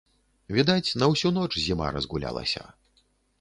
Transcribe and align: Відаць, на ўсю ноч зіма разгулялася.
Відаць, 0.55 0.95
на 1.01 1.09
ўсю 1.11 1.31
ноч 1.35 1.51
зіма 1.67 1.91
разгулялася. 1.99 2.67